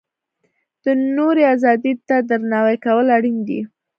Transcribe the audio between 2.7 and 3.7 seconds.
کول اړین دي.